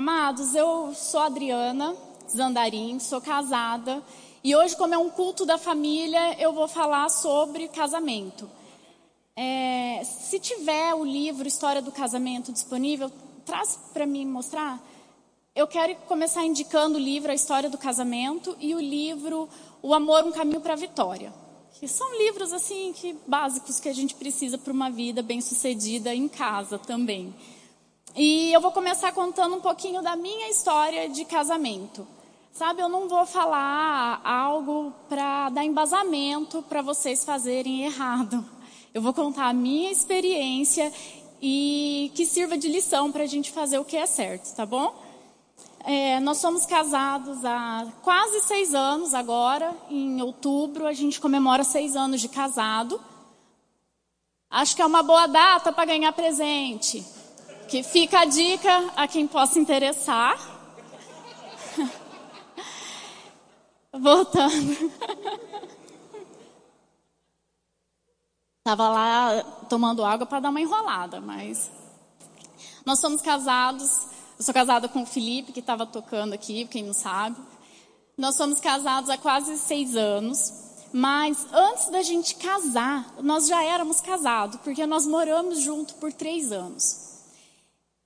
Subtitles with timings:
[0.00, 1.94] Amados, eu sou Adriana
[2.26, 4.02] Zandarim, sou casada
[4.42, 8.48] e hoje, como é um culto da família, eu vou falar sobre casamento.
[9.36, 13.12] É, se tiver o livro História do Casamento disponível,
[13.44, 14.82] traz para mim mostrar.
[15.54, 19.50] Eu quero começar indicando o livro A História do Casamento e o livro
[19.82, 21.30] O Amor, um Caminho para a Vitória.
[21.78, 26.26] Que são livros assim que básicos que a gente precisa para uma vida bem-sucedida em
[26.26, 27.34] casa também.
[28.16, 32.06] E eu vou começar contando um pouquinho da minha história de casamento.
[32.52, 38.44] Sabe, eu não vou falar algo para dar embasamento para vocês fazerem errado.
[38.92, 40.92] Eu vou contar a minha experiência
[41.40, 44.92] e que sirva de lição para a gente fazer o que é certo, tá bom?
[45.84, 49.72] É, nós somos casados há quase seis anos agora.
[49.88, 53.00] Em outubro a gente comemora seis anos de casado.
[54.50, 57.19] Acho que é uma boa data para ganhar presente.
[57.70, 60.36] Que fica a dica a quem possa interessar.
[63.94, 64.90] Voltando.
[68.58, 71.70] Estava lá tomando água para dar uma enrolada, mas.
[72.84, 74.08] Nós somos casados.
[74.36, 77.36] Eu sou casada com o Felipe, que estava tocando aqui, quem não sabe.
[78.18, 80.52] Nós somos casados há quase seis anos.
[80.92, 86.50] Mas antes da gente casar, nós já éramos casados, porque nós moramos junto por três
[86.50, 87.09] anos.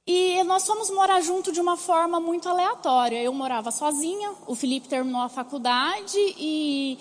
[0.07, 3.23] E nós fomos morar junto de uma forma muito aleatória.
[3.23, 6.99] Eu morava sozinha, o Felipe terminou a faculdade e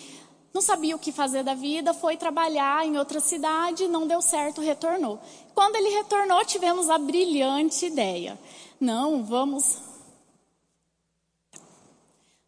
[0.54, 4.62] não sabia o que fazer da vida, foi trabalhar em outra cidade, não deu certo,
[4.62, 5.20] retornou.
[5.54, 8.40] Quando ele retornou, tivemos a brilhante ideia.
[8.80, 9.80] Não, vamos.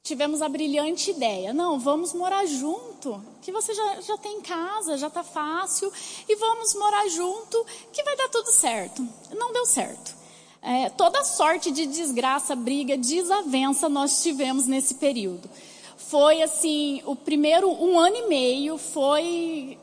[0.03, 1.51] Tivemos a brilhante ideia.
[1.51, 3.21] Não, vamos morar junto.
[3.41, 5.91] Que você já, já tem casa, já está fácil.
[6.29, 9.05] E vamos morar junto, que vai dar tudo certo.
[9.31, 10.24] Não deu certo.
[10.67, 15.47] É, toda sorte de desgraça, briga, desavença nós tivemos nesse período.
[15.95, 19.77] Foi assim, o primeiro um ano e meio foi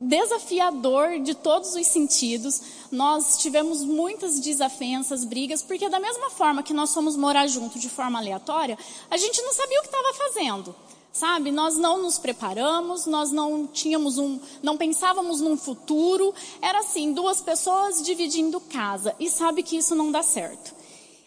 [0.00, 2.62] desafiador de todos os sentidos.
[2.90, 7.90] Nós tivemos muitas desavenças, brigas, porque da mesma forma que nós fomos morar junto de
[7.90, 8.78] forma aleatória,
[9.10, 10.74] a gente não sabia o que estava fazendo.
[11.16, 16.34] Sabe, nós não nos preparamos, nós não tínhamos um, não pensávamos num futuro.
[16.60, 19.16] Era assim, duas pessoas dividindo casa.
[19.18, 20.74] E sabe que isso não dá certo.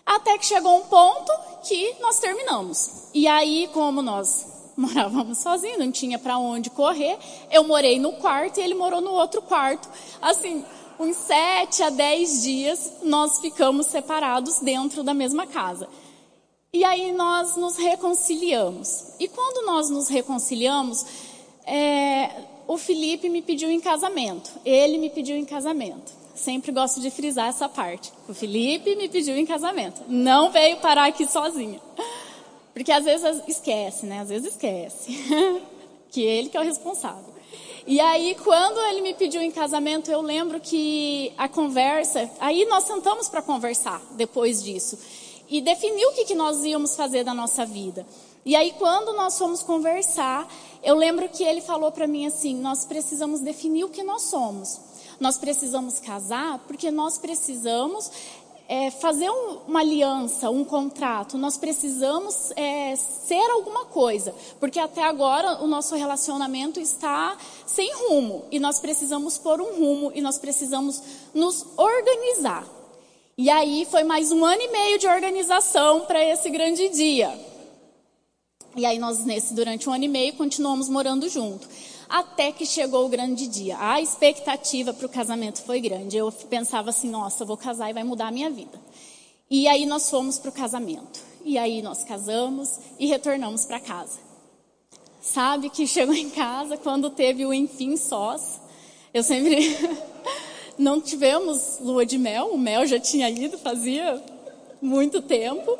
[0.06, 1.32] Até que chegou um ponto
[1.64, 3.08] que nós terminamos.
[3.16, 4.46] E aí, como nós
[4.78, 7.18] morávamos sozinhos, não tinha para onde correr,
[7.50, 9.90] eu morei no quarto e ele morou no outro quarto.
[10.22, 10.64] Assim,
[11.00, 15.90] uns sete a dez dias nós ficamos separados dentro da mesma casa.
[16.72, 19.14] E aí nós nos reconciliamos.
[19.20, 21.04] E quando nós nos reconciliamos,
[21.66, 22.30] é,
[22.68, 24.52] o Felipe me pediu em casamento.
[24.64, 26.12] Ele me pediu em casamento.
[26.36, 28.14] Sempre gosto de frisar essa parte.
[28.28, 30.04] O Felipe me pediu em casamento.
[30.08, 31.82] Não veio parar aqui sozinho.
[32.72, 34.20] Porque às vezes esquece, né?
[34.20, 35.12] Às vezes esquece.
[36.12, 37.34] que ele que é o responsável.
[37.88, 42.30] E aí, quando ele me pediu em casamento, eu lembro que a conversa.
[42.40, 45.00] Aí nós sentamos para conversar depois disso
[45.50, 48.06] e definir o que, que nós íamos fazer da nossa vida.
[48.46, 50.48] E aí, quando nós fomos conversar,
[50.82, 54.80] eu lembro que ele falou para mim assim: nós precisamos definir o que nós somos.
[55.20, 58.10] Nós precisamos casar porque nós precisamos
[58.70, 61.38] é, fazer um, uma aliança, um contrato.
[61.38, 67.36] Nós precisamos é, ser alguma coisa, porque até agora o nosso relacionamento está
[67.66, 71.02] sem rumo e nós precisamos pôr um rumo e nós precisamos
[71.34, 72.79] nos organizar.
[73.42, 77.40] E aí foi mais um ano e meio de organização para esse grande dia.
[78.76, 81.66] E aí nós, nesse, durante um ano e meio, continuamos morando junto.
[82.10, 83.78] Até que chegou o grande dia.
[83.80, 86.18] A expectativa para o casamento foi grande.
[86.18, 88.78] Eu pensava assim, nossa, vou casar e vai mudar a minha vida.
[89.50, 91.22] E aí nós fomos para o casamento.
[91.46, 94.20] E aí nós casamos e retornamos para casa.
[95.22, 98.60] Sabe que chegou em casa quando teve o enfim sós.
[99.14, 99.78] Eu sempre
[100.80, 104.24] Não tivemos lua de mel, o mel já tinha ido, fazia
[104.82, 105.78] muito tempo.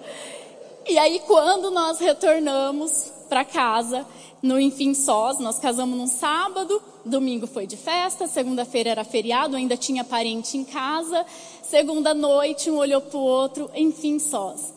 [0.86, 4.06] E aí, quando nós retornamos para casa,
[4.42, 9.78] no Enfim Sós, nós casamos num sábado, domingo foi de festa, segunda-feira era feriado, ainda
[9.78, 11.26] tinha parente em casa,
[11.64, 14.74] segunda noite, um olhou para o outro, Enfim Sós.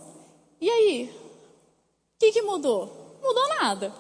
[0.61, 1.11] E aí?
[2.15, 3.19] O que, que mudou?
[3.21, 3.93] Mudou nada.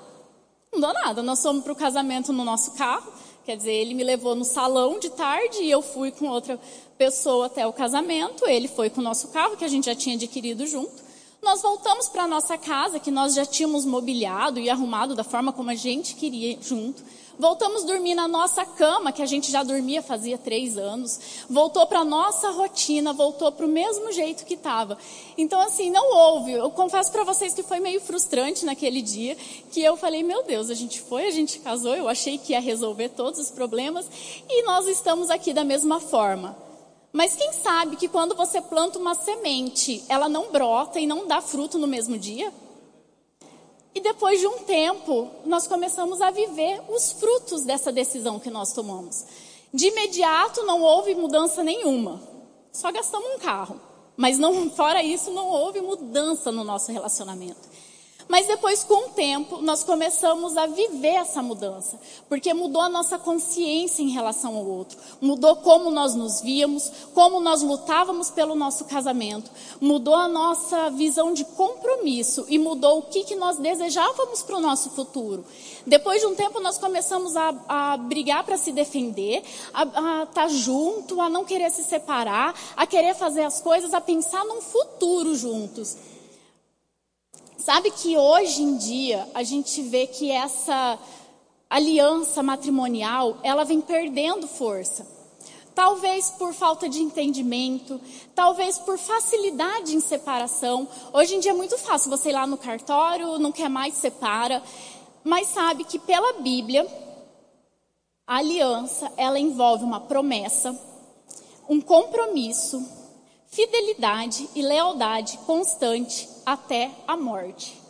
[0.73, 1.21] Mudou nada.
[1.21, 3.13] Nós fomos para o casamento no nosso carro,
[3.45, 6.59] Quer dizer, ele me levou no salão de tarde e eu fui com outra
[6.97, 8.47] pessoa até o casamento.
[8.47, 11.12] Ele foi com o nosso carro, que a gente já tinha adquirido junto.
[11.43, 15.71] Nós voltamos para nossa casa, que nós já tínhamos mobiliado e arrumado da forma como
[15.71, 17.03] a gente queria junto.
[17.37, 21.19] Voltamos a dormir na nossa cama, que a gente já dormia fazia três anos.
[21.51, 24.97] Voltou para a nossa rotina, voltou para o mesmo jeito que estava.
[25.37, 26.53] Então, assim, não houve.
[26.53, 29.37] Eu confesso para vocês que foi meio frustrante naquele dia,
[29.73, 32.61] que eu falei, meu Deus, a gente foi, a gente casou, eu achei que ia
[32.61, 34.09] resolver todos os problemas,
[34.49, 36.57] e nós estamos aqui da mesma forma.
[37.13, 41.43] Mas quem sabe que quando você planta uma semente, ela não brota e não dá
[41.43, 42.53] fruto no mesmo dia?
[43.95, 48.73] E depois de um tempo, nós começamos a viver os frutos dessa decisão que nós
[48.73, 49.25] tomamos.
[49.73, 52.21] De imediato não houve mudança nenhuma.
[52.73, 53.79] Só gastamos um carro.
[54.17, 57.72] Mas não, fora isso, não houve mudança no nosso relacionamento.
[58.29, 61.99] Mas depois, com o tempo, nós começamos a viver essa mudança,
[62.29, 67.41] porque mudou a nossa consciência em relação ao outro, mudou como nós nos víamos, como
[67.41, 73.25] nós lutávamos pelo nosso casamento, mudou a nossa visão de compromisso e mudou o que,
[73.25, 75.45] que nós desejávamos para o nosso futuro.
[75.87, 79.43] Depois de um tempo, nós começamos a, a brigar para se defender,
[79.75, 84.01] a estar tá junto, a não querer se separar, a querer fazer as coisas, a
[84.01, 85.97] pensar num futuro juntos.
[87.65, 90.99] Sabe que hoje em dia a gente vê que essa
[91.71, 95.07] aliança matrimonial, ela vem perdendo força.
[95.73, 98.01] Talvez por falta de entendimento,
[98.35, 100.89] talvez por facilidade em separação.
[101.13, 104.61] Hoje em dia é muito fácil você ir lá no cartório, não quer mais separa.
[105.23, 106.85] Mas sabe que pela Bíblia,
[108.27, 110.77] a aliança, ela envolve uma promessa,
[111.69, 112.85] um compromisso,
[113.47, 117.81] fidelidade e lealdade constante até a morte.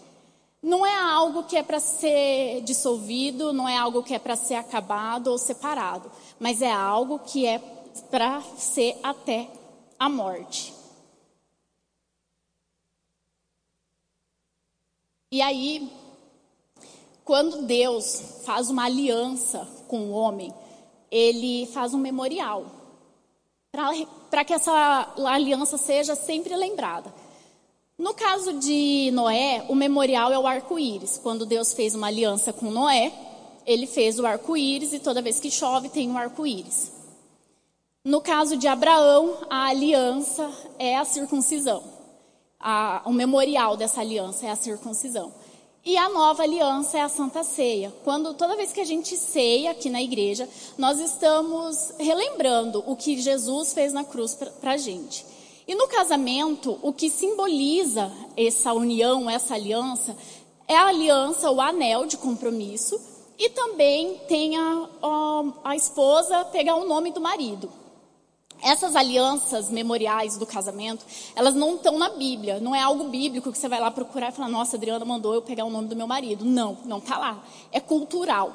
[0.62, 4.54] Não é algo que é para ser dissolvido, não é algo que é para ser
[4.54, 7.58] acabado ou separado, mas é algo que é
[8.10, 9.50] para ser até
[9.98, 10.72] a morte.
[15.32, 15.90] E aí,
[17.24, 20.54] quando Deus faz uma aliança com o homem,
[21.10, 22.66] ele faz um memorial
[24.30, 27.21] para que essa aliança seja sempre lembrada.
[28.02, 31.20] No caso de Noé, o memorial é o arco-íris.
[31.22, 33.12] Quando Deus fez uma aliança com Noé,
[33.64, 36.90] ele fez o arco-íris e toda vez que chove tem um arco-íris.
[38.04, 40.50] No caso de Abraão, a aliança
[40.80, 41.80] é a circuncisão.
[42.58, 45.32] A, o memorial dessa aliança é a circuncisão.
[45.84, 47.94] E a nova aliança é a Santa Ceia.
[48.02, 53.22] Quando toda vez que a gente ceia aqui na igreja, nós estamos relembrando o que
[53.22, 55.24] Jesus fez na cruz para a gente.
[55.66, 60.16] E no casamento, o que simboliza essa união, essa aliança,
[60.66, 63.00] é a aliança, o anel de compromisso,
[63.38, 67.70] e também tem a, a, a esposa pegar o nome do marido.
[68.62, 71.04] Essas alianças memoriais do casamento,
[71.34, 72.60] elas não estão na Bíblia.
[72.60, 75.42] Não é algo bíblico que você vai lá procurar e falar, nossa, Adriana mandou eu
[75.42, 76.44] pegar o nome do meu marido.
[76.44, 77.44] Não, não está lá.
[77.72, 78.52] É cultural.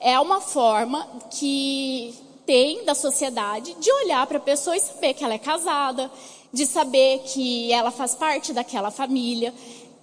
[0.00, 2.14] É uma forma que
[2.48, 6.10] tem da sociedade de olhar para a pessoa e saber que ela é casada,
[6.50, 9.52] de saber que ela faz parte daquela família.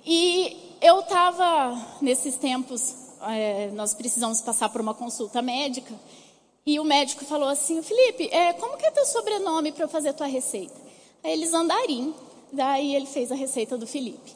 [0.05, 2.93] E eu estava, nesses tempos,
[3.23, 5.91] é, nós precisamos passar por uma consulta médica,
[6.63, 10.13] e o médico falou assim, Felipe, é, como que é teu sobrenome para eu fazer
[10.13, 10.79] tua receita?
[11.23, 12.13] Aí eles Andarim,
[12.53, 14.35] daí ele fez a receita do Felipe.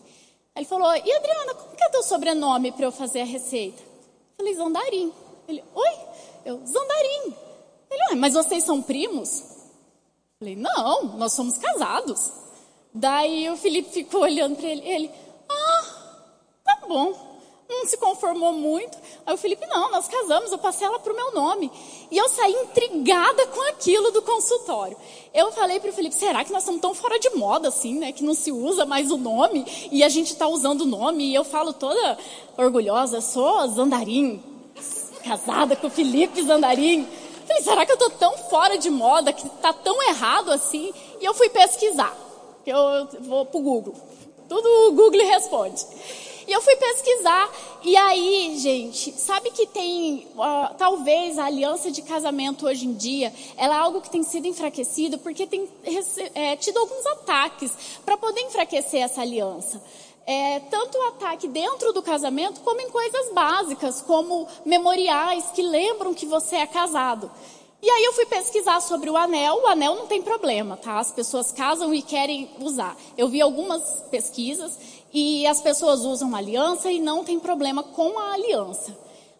[0.55, 3.83] Aí ele falou, e Adriana, como que é teu sobrenome para eu fazer a receita?
[3.83, 5.13] Eu falei, Zandarim.
[5.47, 5.91] Ele, oi?
[6.43, 7.48] Eu, Zandarim.
[7.89, 9.43] Ele, mas vocês são primos?
[10.39, 12.31] Falei, não, nós somos casados.
[12.93, 15.11] Daí o Felipe ficou olhando para ele, ele,
[15.49, 15.85] ah,
[16.63, 17.29] tá bom.
[17.69, 18.97] Não se conformou muito.
[19.27, 21.71] Aí o Felipe, não, nós casamos, eu passei ela pro meu nome.
[22.09, 24.97] E eu saí intrigada com aquilo do consultório.
[25.31, 28.11] Eu falei para o Felipe, será que nós estamos tão fora de moda assim, né?
[28.11, 31.25] Que não se usa mais o nome e a gente está usando o nome.
[31.25, 32.17] E eu falo toda
[32.57, 34.41] orgulhosa, sou Zandarim,
[35.23, 37.07] casada com o Felipe Zandarim.
[37.49, 40.93] Falei, será que eu estou tão fora de moda, que está tão errado assim?
[41.19, 42.15] E eu fui pesquisar,
[42.63, 43.95] eu vou para o Google.
[44.47, 45.83] Tudo o Google responde.
[46.47, 47.49] E eu fui pesquisar,
[47.83, 53.33] e aí, gente, sabe que tem, uh, talvez a aliança de casamento hoje em dia,
[53.57, 55.67] ela é algo que tem sido enfraquecido, porque tem
[56.33, 57.71] é, tido alguns ataques
[58.05, 59.81] para poder enfraquecer essa aliança
[60.29, 66.13] é, tanto o ataque dentro do casamento, como em coisas básicas, como memoriais que lembram
[66.13, 67.31] que você é casado.
[67.81, 70.99] E aí eu fui pesquisar sobre o anel, o anel não tem problema, tá?
[70.99, 72.95] As pessoas casam e querem usar.
[73.17, 73.81] Eu vi algumas
[74.11, 74.77] pesquisas
[75.11, 78.95] e as pessoas usam aliança e não tem problema com a aliança.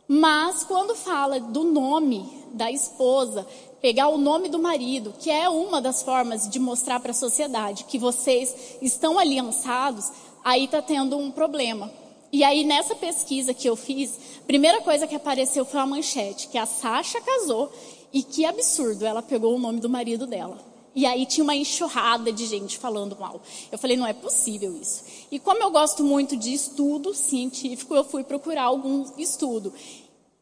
[0.08, 3.46] Mas quando fala do nome da esposa,
[3.80, 7.84] pegar o nome do marido, que é uma das formas de mostrar para a sociedade
[7.84, 10.12] que vocês estão aliançados,
[10.44, 11.92] aí tá tendo um problema.
[12.32, 16.48] E aí nessa pesquisa que eu fiz, a primeira coisa que apareceu foi uma manchete,
[16.48, 17.72] que a Sasha casou
[18.14, 20.70] e que absurdo, ela pegou o nome do marido dela.
[20.96, 23.42] E aí tinha uma enxurrada de gente falando mal.
[23.72, 25.04] Eu falei, não é possível isso.
[25.32, 29.72] E como eu gosto muito de estudo científico, eu fui procurar algum estudo.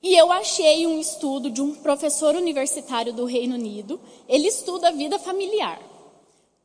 [0.02, 4.00] E eu achei um estudo de um professor universitário do Reino Unido.
[4.28, 5.82] Ele estuda a vida familiar,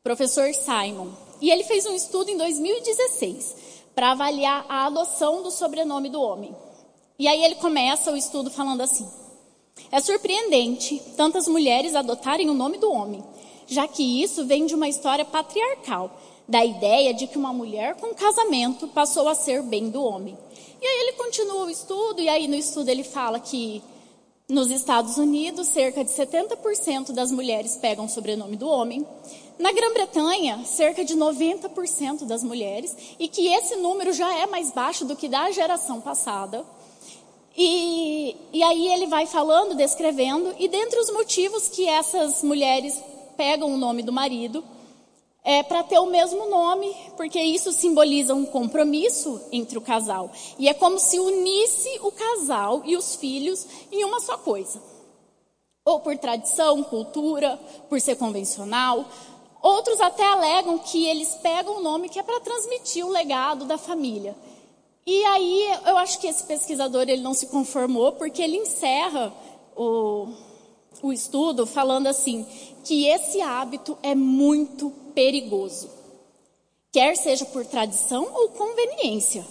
[0.03, 1.11] professor Simon.
[1.43, 3.57] E ele fez um estudo em 2016
[3.97, 6.55] para avaliar a adoção do sobrenome do homem.
[7.19, 9.07] E aí ele começa o estudo falando assim:
[9.91, 13.25] É surpreendente tantas mulheres adotarem o nome do homem,
[13.67, 18.15] já que isso vem de uma história patriarcal, da ideia de que uma mulher com
[18.15, 20.39] casamento passou a ser bem do homem.
[20.81, 23.83] E aí ele continua o estudo, e aí no estudo ele fala que
[24.53, 29.07] nos Estados Unidos, cerca de 70% das mulheres pegam o sobrenome do homem.
[29.59, 35.07] Na Grã-Bretanha, cerca de 90% das mulheres, e que esse número já é mais baixo
[35.07, 36.65] do que da geração passada.
[37.57, 43.03] E, e aí ele vai falando, descrevendo, e dentre os motivos que essas mulheres
[43.37, 44.63] pegam o nome do marido,
[45.45, 50.31] é para ter o mesmo nome, porque isso simboliza um compromisso entre o casal.
[50.59, 54.81] E é como se unisse o casal e os filhos em uma só coisa.
[55.85, 57.59] Ou por tradição, cultura,
[57.89, 59.05] por ser convencional.
[59.61, 63.77] Outros até alegam que eles pegam o nome que é para transmitir o legado da
[63.77, 64.37] família.
[65.05, 69.33] E aí eu acho que esse pesquisador ele não se conformou, porque ele encerra
[69.77, 70.29] o,
[71.03, 72.47] o estudo falando assim,
[72.85, 75.91] que esse hábito é muito perigoso,
[76.91, 79.45] quer seja por tradição ou conveniência.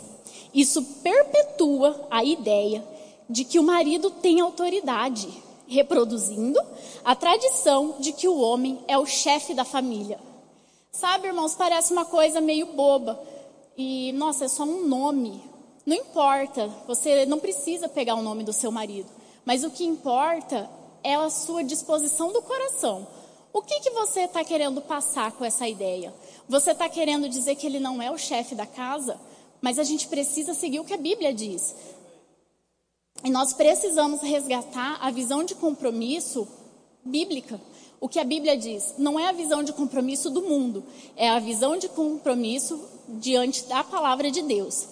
[0.54, 2.84] Isso perpetua a ideia
[3.30, 5.30] de que o marido tem autoridade,
[5.68, 6.60] reproduzindo
[7.04, 10.20] a tradição de que o homem é o chefe da família.
[10.92, 13.18] Sabe, irmãos, parece uma coisa meio boba.
[13.78, 15.42] E, nossa, é só um nome.
[15.86, 19.10] Não importa, você não precisa pegar o nome do seu marido.
[19.46, 20.70] Mas o que importa
[21.04, 23.08] é a sua disposição do coração.
[23.54, 26.14] O que, que você está querendo passar com essa ideia?
[26.48, 29.20] Você está querendo dizer que ele não é o chefe da casa?
[29.62, 31.76] Mas a gente precisa seguir o que a Bíblia diz.
[33.24, 36.48] E nós precisamos resgatar a visão de compromisso
[37.04, 37.60] bíblica.
[38.00, 40.84] O que a Bíblia diz não é a visão de compromisso do mundo,
[41.16, 44.88] é a visão de compromisso diante da palavra de Deus.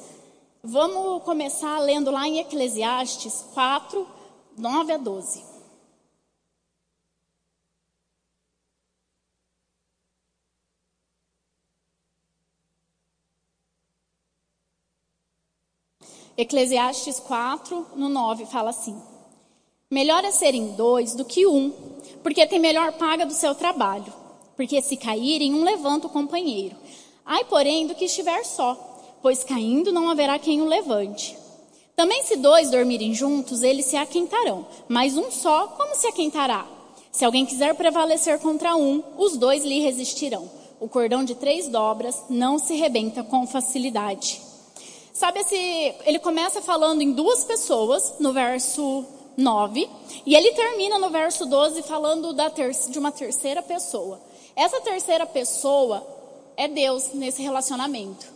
[0.61, 4.05] Vamos começar lendo lá em Eclesiastes 4,
[4.57, 5.48] 9 a 12.
[16.39, 18.95] Eclesiastes 4, no 9, fala assim:
[19.91, 21.69] Melhor é serem dois do que um,
[22.23, 24.13] porque tem melhor paga do seu trabalho.
[24.55, 26.77] Porque se caírem, um levanta o companheiro.
[27.25, 28.73] Ai, porém, do que estiver só,
[29.21, 31.37] pois caindo não haverá quem o levante.
[31.93, 36.65] Também se dois dormirem juntos, eles se aquentarão, mas um só, como se aquentará?
[37.11, 40.49] Se alguém quiser prevalecer contra um, os dois lhe resistirão.
[40.79, 44.47] O cordão de três dobras não se rebenta com facilidade.
[45.19, 45.53] Sabe esse.
[46.05, 49.89] Ele começa falando em duas pessoas, no verso 9,
[50.25, 54.21] e ele termina no verso 12 falando da ter, de uma terceira pessoa.
[54.55, 56.07] Essa terceira pessoa
[56.55, 58.27] é Deus nesse relacionamento.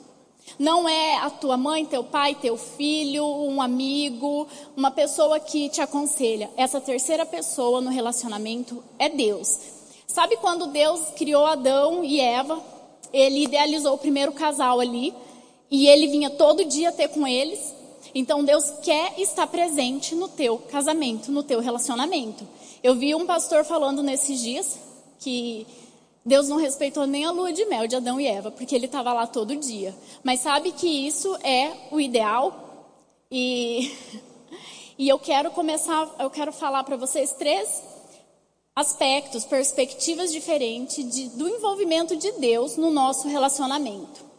[0.59, 5.79] Não é a tua mãe, teu pai, teu filho, um amigo, uma pessoa que te
[5.79, 6.51] aconselha.
[6.57, 9.57] Essa terceira pessoa no relacionamento é Deus.
[10.05, 12.61] Sabe quando Deus criou Adão e Eva?
[13.13, 15.13] Ele idealizou o primeiro casal ali
[15.73, 17.73] e ele vinha todo dia ter com eles.
[18.13, 22.47] Então Deus quer estar presente no teu casamento, no teu relacionamento.
[22.83, 24.77] Eu vi um pastor falando nesses dias
[25.17, 25.65] que
[26.23, 29.11] Deus não respeitou nem a lua de mel de Adão e Eva, porque ele estava
[29.13, 29.95] lá todo dia.
[30.23, 32.85] Mas sabe que isso é o ideal?
[33.31, 33.91] E,
[34.95, 37.81] e eu quero começar, eu quero falar para vocês três
[38.75, 44.32] aspectos, perspectivas diferentes de, do envolvimento de Deus no nosso relacionamento.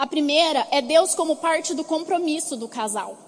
[0.00, 3.18] A primeira é Deus como parte do compromisso do casal.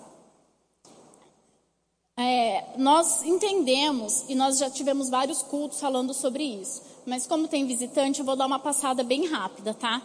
[2.16, 7.66] É, nós entendemos, e nós já tivemos vários cultos falando sobre isso, mas como tem
[7.66, 10.00] visitante, eu vou dar uma passada bem rápida, tá?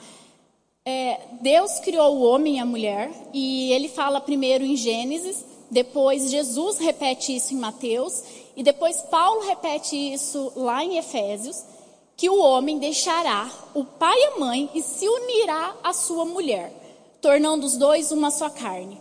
[0.85, 6.29] É, Deus criou o homem e a mulher, e ele fala primeiro em Gênesis, depois
[6.29, 8.21] Jesus repete isso em Mateus,
[8.57, 11.63] e depois Paulo repete isso lá em Efésios
[12.17, 16.73] que o homem deixará o pai e a mãe e se unirá à sua mulher,
[17.21, 18.99] tornando os dois uma só carne.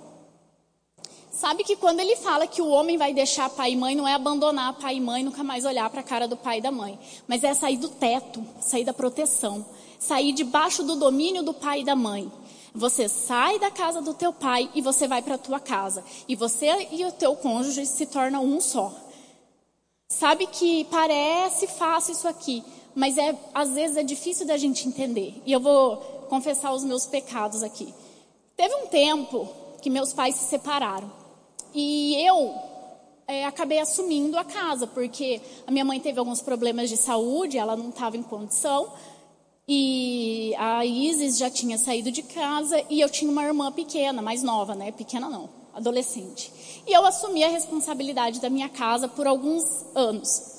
[1.32, 4.14] Sabe que quando ele fala que o homem vai deixar pai e mãe, não é
[4.14, 6.98] abandonar pai e mãe, nunca mais olhar para a cara do pai e da mãe,
[7.26, 9.64] mas é sair do teto, sair da proteção.
[9.98, 12.30] sair debaixo do domínio do pai e da mãe.
[12.74, 16.04] Você sai da casa do teu pai e você vai para a tua casa.
[16.28, 18.92] E você e o teu cônjuge se tornam um só.
[20.08, 22.62] Sabe que parece fácil isso aqui,
[22.96, 25.34] mas é às vezes é difícil da gente entender.
[25.44, 25.98] E eu vou
[26.30, 27.92] confessar os meus pecados aqui.
[28.56, 29.46] Teve um tempo
[29.82, 31.12] que meus pais se separaram
[31.74, 32.54] e eu
[33.28, 37.76] é, acabei assumindo a casa porque a minha mãe teve alguns problemas de saúde, ela
[37.76, 38.90] não estava em condição
[39.68, 44.42] e a Isis já tinha saído de casa e eu tinha uma irmã pequena, mais
[44.42, 44.90] nova, né?
[44.90, 46.50] Pequena não, adolescente.
[46.86, 50.55] E eu assumi a responsabilidade da minha casa por alguns anos.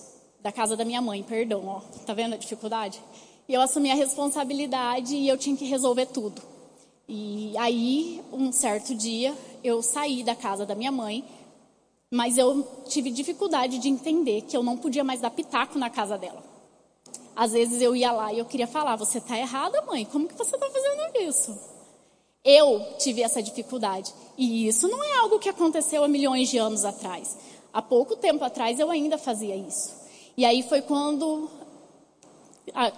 [0.47, 1.81] Da casa da minha mãe, perdão, ó.
[2.05, 3.01] Tá vendo a dificuldade?
[3.49, 6.41] E eu assumi a responsabilidade e eu tinha que resolver tudo.
[7.05, 11.21] E aí, um certo dia, eu saí da casa da minha mãe,
[12.09, 16.17] mas eu tive dificuldade de entender que eu não podia mais dar pitaco na casa
[16.17, 16.41] dela.
[17.35, 20.33] Às vezes eu ia lá e eu queria falar: Você está errada, mãe, como que
[20.33, 21.59] você está fazendo isso?
[22.41, 24.13] Eu tive essa dificuldade.
[24.37, 27.37] E isso não é algo que aconteceu há milhões de anos atrás.
[27.73, 30.06] Há pouco tempo atrás eu ainda fazia isso.
[30.37, 31.49] E aí foi quando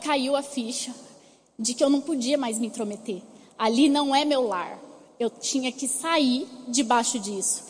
[0.01, 0.93] caiu a ficha
[1.57, 3.21] de que eu não podia mais me intrometer.
[3.57, 4.77] Ali não é meu lar.
[5.17, 7.63] Eu tinha que sair debaixo disso.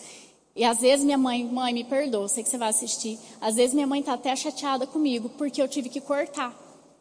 [0.55, 3.19] E às vezes minha mãe, mãe, me perdoa, sei que você vai assistir.
[3.39, 6.51] Às vezes minha mãe está até chateada comigo porque eu tive que cortar.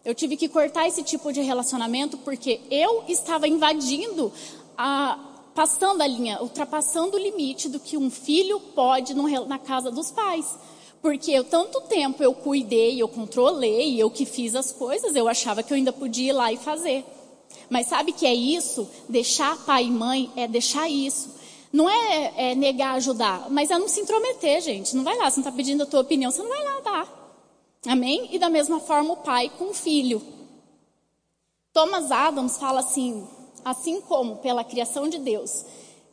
[0.04, 4.30] Eu tive que cortar esse tipo de relacionamento porque eu estava invadindo,
[4.76, 5.18] a,
[5.54, 10.46] passando a linha, ultrapassando o limite do que um filho pode na casa dos pais.
[11.00, 15.62] Porque eu tanto tempo eu cuidei, eu controlei, eu que fiz as coisas, eu achava
[15.62, 17.04] que eu ainda podia ir lá e fazer.
[17.70, 18.88] Mas sabe que é isso?
[19.08, 21.36] Deixar pai e mãe é deixar isso.
[21.72, 24.96] Não é, é, negar ajudar, mas é não se intrometer, gente.
[24.96, 27.18] Não vai lá, você não está pedindo a tua opinião, você não vai lá dar.
[27.86, 28.28] Amém?
[28.32, 30.22] E da mesma forma o pai com o filho.
[31.72, 33.26] Thomas Adams fala assim:
[33.64, 35.64] assim como pela criação de Deus,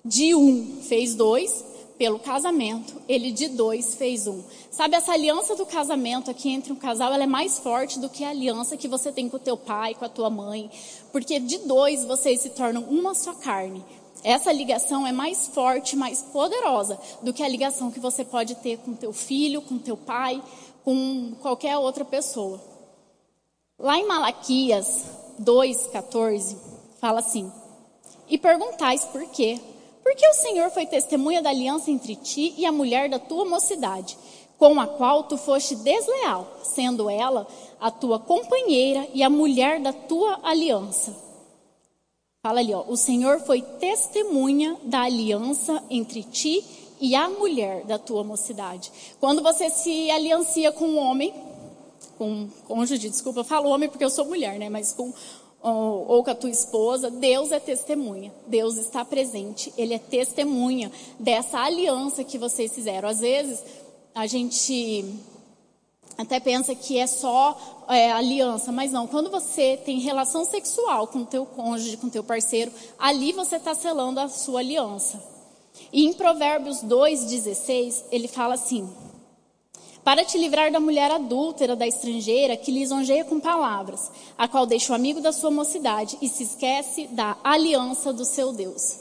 [0.03, 1.63] de um fez dois,
[1.97, 4.43] pelo casamento, ele de dois fez um.
[4.69, 8.23] Sabe, essa aliança do casamento aqui entre um casal, ela é mais forte do que
[8.23, 10.69] a aliança que você tem com o teu pai, com a tua mãe.
[11.11, 13.83] Porque de dois vocês se tornam uma só carne.
[14.23, 18.77] Essa ligação é mais forte, mais poderosa do que a ligação que você pode ter
[18.79, 20.41] com teu filho, com teu pai,
[20.83, 22.59] com qualquer outra pessoa.
[23.77, 25.05] Lá em Malaquias
[25.39, 26.57] 2:14
[26.99, 27.51] fala assim:
[28.27, 29.59] "E perguntais por quê?
[30.05, 34.15] Porque o Senhor foi testemunha da aliança entre ti e a mulher da tua mocidade,
[34.55, 37.47] com a qual tu foste desleal, sendo ela
[37.81, 41.11] a tua companheira e a mulher da tua aliança."
[42.43, 42.83] Fala ali, ó.
[42.87, 46.63] O Senhor foi testemunha da aliança entre ti
[47.01, 48.91] e a mulher da tua mocidade.
[49.19, 51.33] Quando você se aliancia com um homem,
[52.15, 54.69] com um cônjuge, desculpa, eu falo homem porque eu sou mulher, né?
[54.69, 55.11] Mas com
[55.65, 58.31] ou, ou com a tua esposa, Deus é testemunha.
[58.45, 59.73] Deus está presente.
[59.75, 63.09] Ele é testemunha dessa aliança que vocês fizeram.
[63.09, 63.63] Às vezes
[64.13, 65.03] a gente
[66.15, 69.07] até pensa que é só é, aliança, mas não.
[69.07, 73.55] Quando você tem relação sexual com o teu cônjuge, com o teu parceiro, ali você
[73.55, 75.19] está selando a sua aliança.
[75.91, 78.87] E em Provérbios 2,16, ele fala assim:
[80.05, 84.93] Para te livrar da mulher adúltera, da estrangeira, que lisonjeia com palavras, a qual deixa
[84.93, 88.99] o amigo da sua mocidade e se esquece da aliança do seu Deus.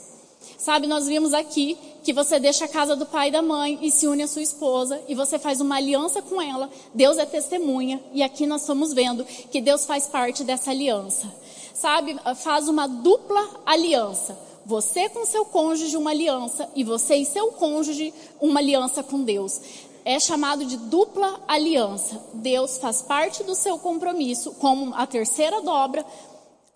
[0.57, 3.91] Sabe, nós vimos aqui que você deixa a casa do pai e da mãe e
[3.91, 6.71] se une à sua esposa e você faz uma aliança com ela.
[6.91, 11.31] Deus é testemunha e aqui nós estamos vendo que Deus faz parte dessa aliança.
[11.75, 14.35] Sabe, faz uma dupla aliança.
[14.65, 19.61] Você com seu cônjuge uma aliança e você e seu cônjuge uma aliança com Deus.
[20.05, 22.21] É chamado de dupla aliança.
[22.35, 26.05] Deus faz parte do seu compromisso como a terceira dobra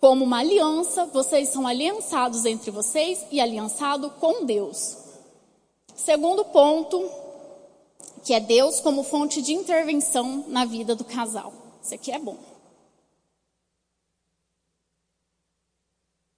[0.00, 4.96] como uma aliança, vocês são aliançados entre vocês e aliançado com Deus.
[5.94, 7.06] Segundo ponto,
[8.24, 11.52] que é Deus como fonte de intervenção na vida do casal.
[11.82, 12.38] Isso aqui é bom.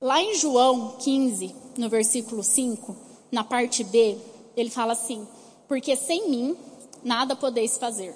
[0.00, 2.96] Lá em João 15, no versículo 5,
[3.31, 4.18] na parte B,
[4.57, 5.26] ele fala assim:
[5.68, 6.57] Porque sem mim
[7.05, 8.15] nada podeis fazer.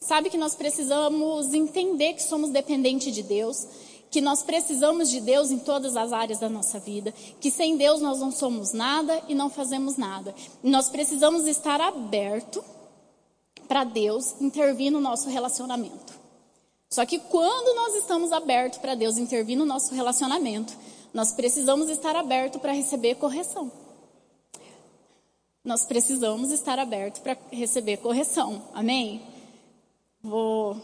[0.00, 3.66] Sabe que nós precisamos entender que somos dependentes de Deus,
[4.10, 8.00] que nós precisamos de Deus em todas as áreas da nossa vida, que sem Deus
[8.00, 10.34] nós não somos nada e não fazemos nada.
[10.62, 12.64] nós precisamos estar aberto
[13.66, 16.18] para Deus intervir no nosso relacionamento.
[16.88, 20.74] Só que quando nós estamos abertos para Deus intervir no nosso relacionamento,
[21.12, 23.70] nós precisamos estar aberto para receber correção.
[25.64, 28.62] Nós precisamos estar aberto para receber correção.
[28.72, 29.22] Amém?
[30.22, 30.80] Vou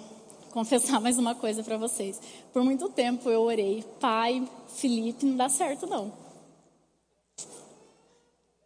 [0.51, 2.21] confessar mais uma coisa para vocês.
[2.53, 6.13] Por muito tempo eu orei, pai, Felipe, não dá certo não.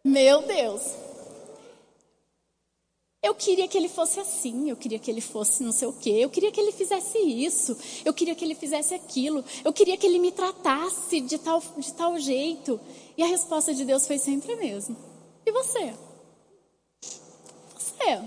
[0.03, 0.81] Meu Deus.
[3.21, 6.19] Eu queria que ele fosse assim, eu queria que ele fosse não sei o quê,
[6.21, 10.07] eu queria que ele fizesse isso, eu queria que ele fizesse aquilo, eu queria que
[10.07, 12.79] ele me tratasse de tal, de tal jeito.
[13.17, 15.08] E a resposta de Deus foi sempre a mesma.
[15.49, 15.95] E você?
[17.75, 18.21] Você?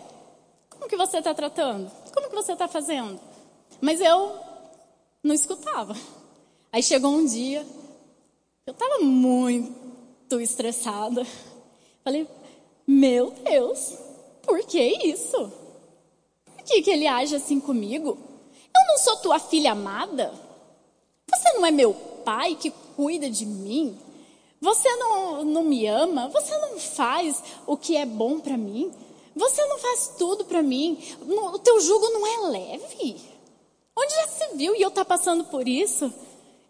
[0.68, 1.88] Como que você está tratando?
[2.12, 3.20] Como que você está fazendo?
[3.80, 4.40] Mas eu
[5.22, 5.94] não escutava.
[6.72, 7.64] Aí chegou um dia,
[8.66, 11.24] eu estava muito estressada.
[12.02, 12.26] Falei,
[12.84, 13.96] meu Deus,
[14.42, 15.52] por que isso?
[16.44, 18.18] Por que, que ele age assim comigo?
[18.74, 20.34] Eu não sou tua filha amada?
[21.32, 23.96] Você não é meu pai que cuida de mim?
[24.62, 26.28] Você não, não me ama?
[26.28, 28.92] Você não faz o que é bom para mim?
[29.34, 31.02] Você não faz tudo para mim?
[31.52, 33.20] O teu jugo não é leve?
[33.96, 36.14] Onde já se viu e eu tá passando por isso?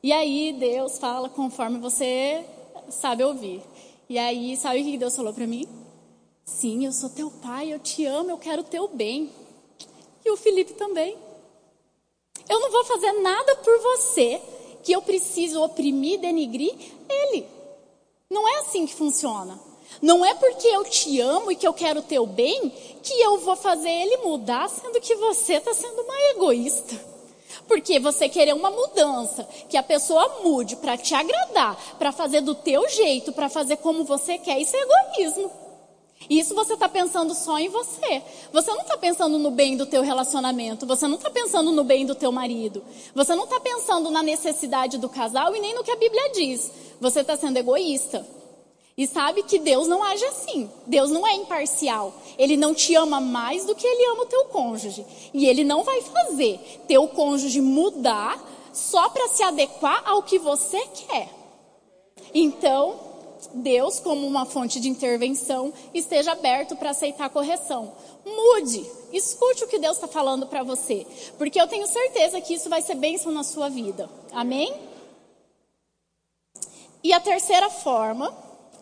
[0.02, 2.42] E aí Deus fala conforme você
[2.88, 3.62] sabe ouvir.
[4.08, 5.68] E aí, sabe o que Deus falou para mim?
[6.46, 9.30] Sim, eu sou teu pai, eu te amo, eu quero o teu bem.
[10.24, 11.14] E o Felipe também.
[12.48, 14.40] Eu não vou fazer nada por você
[14.82, 16.74] que eu preciso oprimir, denigrir
[17.06, 17.46] ele.
[18.32, 19.60] Não é assim que funciona.
[20.00, 22.70] Não é porque eu te amo e que eu quero o teu bem
[23.02, 26.98] que eu vou fazer ele mudar, sendo que você está sendo uma egoísta.
[27.68, 32.54] Porque você querer uma mudança, que a pessoa mude para te agradar, para fazer do
[32.54, 35.50] teu jeito, para fazer como você quer, isso é egoísmo.
[36.30, 38.22] Isso você está pensando só em você.
[38.52, 40.86] Você não está pensando no bem do teu relacionamento.
[40.86, 42.82] Você não está pensando no bem do teu marido.
[43.14, 46.70] Você não está pensando na necessidade do casal e nem no que a Bíblia diz.
[47.02, 48.24] Você está sendo egoísta.
[48.96, 50.70] E sabe que Deus não age assim.
[50.86, 52.14] Deus não é imparcial.
[52.38, 55.04] Ele não te ama mais do que ele ama o teu cônjuge.
[55.34, 58.40] E ele não vai fazer teu cônjuge mudar
[58.72, 61.28] só para se adequar ao que você quer.
[62.32, 62.94] Então,
[63.52, 67.92] Deus, como uma fonte de intervenção, esteja aberto para aceitar correção.
[68.24, 71.04] Mude, escute o que Deus está falando para você,
[71.36, 74.08] porque eu tenho certeza que isso vai ser bênção na sua vida.
[74.30, 74.91] Amém?
[77.02, 78.32] E a terceira forma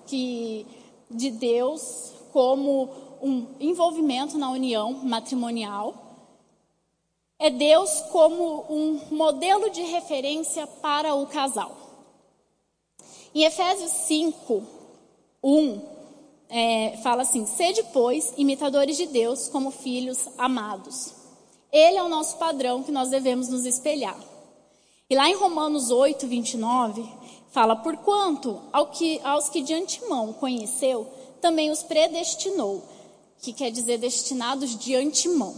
[0.07, 0.67] que
[1.11, 2.89] de Deus como
[3.23, 5.95] um envolvimento na união matrimonial
[7.39, 11.75] é Deus como um modelo de referência para o casal.
[13.35, 14.63] Em Efésios 5,
[15.43, 15.81] 1,
[16.51, 21.15] é, fala assim: Sede, pois, imitadores de Deus como filhos amados.
[21.73, 24.19] Ele é o nosso padrão que nós devemos nos espelhar.
[25.09, 27.09] E lá em Romanos 8, 29,
[27.51, 31.07] fala: Porquanto ao que, aos que de antemão conheceu,
[31.41, 32.83] também os predestinou,
[33.41, 35.55] que quer dizer destinados de antemão,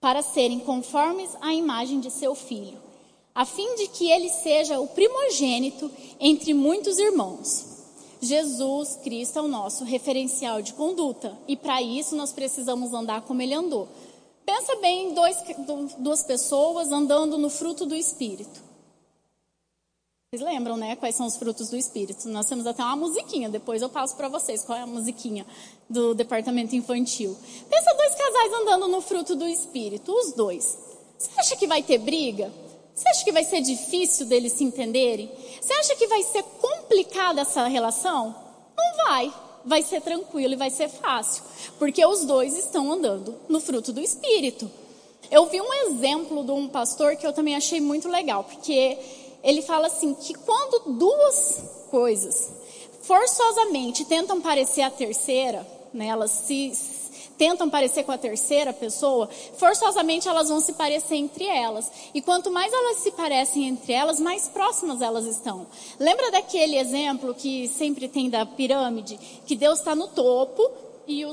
[0.00, 2.86] para serem conformes à imagem de seu filho
[3.36, 7.66] a fim de que ele seja o primogênito entre muitos irmãos.
[8.18, 13.42] Jesus Cristo é o nosso referencial de conduta e para isso nós precisamos andar como
[13.42, 13.88] ele andou.
[14.46, 15.36] Pensa bem em dois,
[15.98, 18.64] duas pessoas andando no fruto do Espírito.
[20.36, 20.96] Vocês lembram, né?
[20.96, 22.28] Quais são os frutos do Espírito?
[22.28, 25.46] Nós temos até uma musiquinha, depois eu passo para vocês qual é a musiquinha
[25.88, 27.34] do departamento infantil.
[27.70, 30.76] Pensa dois casais andando no fruto do Espírito, os dois.
[31.16, 32.52] Você acha que vai ter briga?
[32.94, 35.32] Você acha que vai ser difícil deles se entenderem?
[35.58, 38.36] Você acha que vai ser complicada essa relação?
[38.76, 39.32] Não vai.
[39.64, 41.44] Vai ser tranquilo e vai ser fácil.
[41.78, 44.70] Porque os dois estão andando no fruto do Espírito.
[45.30, 48.44] Eu vi um exemplo de um pastor que eu também achei muito legal.
[48.44, 48.98] Porque
[49.46, 52.50] ele fala assim: que quando duas coisas
[53.02, 56.72] forçosamente tentam parecer a terceira, né, elas se
[57.38, 59.28] tentam parecer com a terceira pessoa,
[59.58, 61.90] forçosamente elas vão se parecer entre elas.
[62.12, 65.66] E quanto mais elas se parecem entre elas, mais próximas elas estão.
[66.00, 69.18] Lembra daquele exemplo que sempre tem da pirâmide?
[69.46, 70.68] Que Deus está no topo
[71.06, 71.24] e,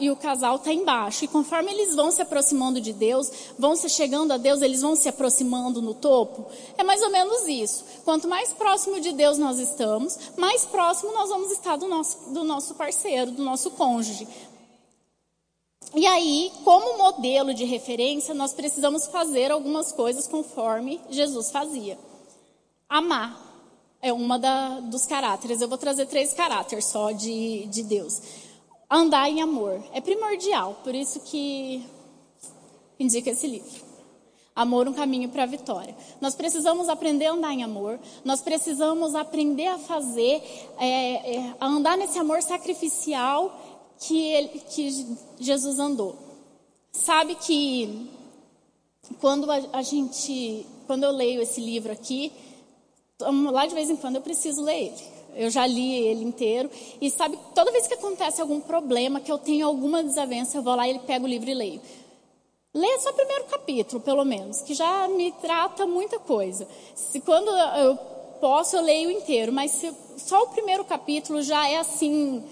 [0.00, 1.24] e o casal está embaixo.
[1.24, 4.94] E conforme eles vão se aproximando de Deus, vão se chegando a Deus, eles vão
[4.94, 6.46] se aproximando no topo.
[6.76, 7.84] É mais ou menos isso.
[8.04, 12.44] Quanto mais próximo de Deus nós estamos, mais próximo nós vamos estar do nosso, do
[12.44, 14.26] nosso parceiro, do nosso cônjuge.
[15.94, 21.98] E aí, como modelo de referência, nós precisamos fazer algumas coisas conforme Jesus fazia.
[22.88, 23.48] Amar
[24.00, 25.60] é uma da, dos caráteres.
[25.60, 28.20] Eu vou trazer três caráteres só de, de Deus.
[28.90, 31.84] Andar em amor é primordial, por isso que
[32.98, 33.86] indica esse livro.
[34.56, 35.94] Amor, um caminho para a vitória.
[36.20, 40.42] Nós precisamos aprender a andar em amor, nós precisamos aprender a fazer,
[40.78, 43.54] é, é, a andar nesse amor sacrificial
[44.00, 46.16] que, ele, que Jesus andou.
[46.90, 48.10] Sabe que
[49.20, 52.32] quando a, a gente, quando eu leio esse livro aqui,
[53.20, 55.17] lá de vez em quando eu preciso ler ele.
[55.34, 56.70] Eu já li ele inteiro.
[57.00, 60.74] E sabe, toda vez que acontece algum problema, que eu tenho alguma desavença, eu vou
[60.74, 61.80] lá e pego o livro e leio.
[62.74, 66.68] Lê só o primeiro capítulo, pelo menos, que já me trata muita coisa.
[66.94, 67.96] Se quando eu
[68.40, 72.44] posso, eu leio inteiro, mas se, só o primeiro capítulo já é assim,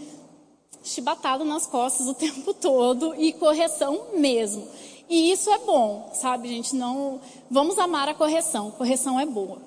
[0.83, 4.67] chibatado nas costas o tempo todo e correção mesmo.
[5.09, 6.75] E isso é bom, sabe, gente?
[6.75, 8.71] Não vamos amar a correção.
[8.73, 9.59] Correção é boa.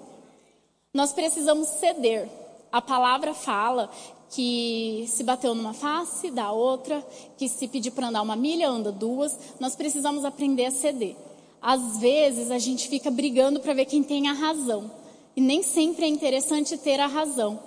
[0.93, 2.29] Nós precisamos ceder.
[2.71, 3.89] A palavra fala
[4.29, 7.03] que se bateu numa face, dá outra,
[7.37, 9.37] que se pedir para andar uma milha, anda duas.
[9.59, 11.15] Nós precisamos aprender a ceder.
[11.61, 14.91] Às vezes a gente fica brigando para ver quem tem a razão.
[15.35, 17.59] E nem sempre é interessante ter a razão.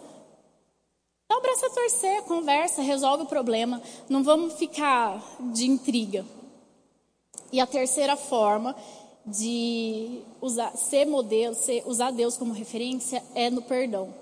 [1.29, 3.83] Dá o braço a torcer, conversa, resolve o problema.
[4.09, 6.25] Não vamos ficar de intriga.
[7.51, 8.77] E a terceira forma
[9.27, 14.22] de usar, ser modelo, ser, usar Deus como referência é no perdão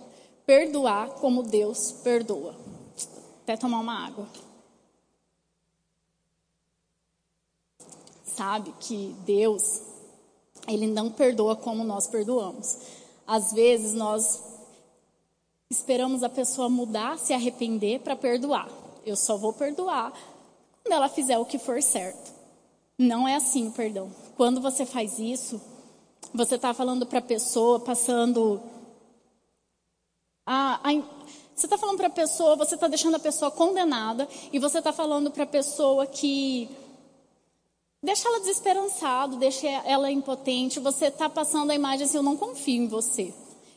[0.51, 2.57] perdoar como Deus perdoa.
[3.45, 4.27] Até tomar uma água.
[8.25, 9.81] Sabe que Deus,
[10.67, 12.79] Ele não perdoa como nós perdoamos.
[13.25, 14.43] Às vezes nós
[15.71, 18.69] esperamos a pessoa mudar, se arrepender para perdoar.
[19.07, 20.13] Eu só vou perdoar
[20.83, 22.33] quando ela fizer o que for certo.
[22.99, 24.11] Não é assim o perdão.
[24.37, 25.61] Quando você faz isso,
[26.35, 28.61] você está falando para a pessoa, passando
[30.47, 31.03] a, a,
[31.55, 34.93] você está falando para a pessoa, você está deixando a pessoa condenada e você está
[34.93, 36.69] falando para a pessoa que
[38.03, 40.81] deixa ela desesperançada, deixa ela impotente.
[40.81, 43.35] Você está passando a imagem assim: eu não confio em você.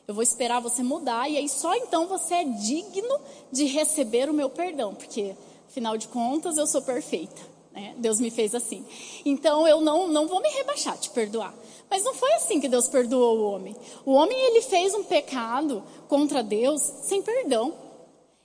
[0.07, 3.19] Eu vou esperar você mudar e aí só então você é digno
[3.51, 5.35] de receber o meu perdão, porque
[5.67, 7.41] afinal de contas eu sou perfeita.
[7.71, 7.95] Né?
[7.97, 8.85] Deus me fez assim.
[9.25, 11.53] Então eu não, não vou me rebaixar, te perdoar.
[11.93, 13.75] Mas não foi assim que Deus perdoou o homem.
[14.03, 17.71] O homem ele fez um pecado contra Deus sem perdão.